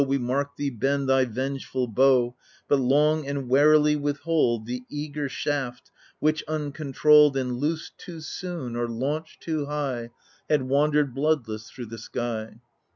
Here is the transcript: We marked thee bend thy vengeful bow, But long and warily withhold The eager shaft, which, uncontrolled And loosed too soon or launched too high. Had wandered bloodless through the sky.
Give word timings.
We 0.03 0.17
marked 0.17 0.57
thee 0.57 0.71
bend 0.71 1.07
thy 1.07 1.25
vengeful 1.25 1.85
bow, 1.89 2.35
But 2.67 2.79
long 2.79 3.27
and 3.27 3.47
warily 3.47 3.95
withhold 3.95 4.65
The 4.65 4.83
eager 4.89 5.29
shaft, 5.29 5.91
which, 6.17 6.43
uncontrolled 6.47 7.37
And 7.37 7.57
loosed 7.57 7.99
too 7.99 8.19
soon 8.21 8.75
or 8.75 8.87
launched 8.87 9.43
too 9.43 9.67
high. 9.67 10.09
Had 10.49 10.63
wandered 10.63 11.13
bloodless 11.13 11.69
through 11.69 11.85
the 11.85 11.99
sky. 11.99 12.61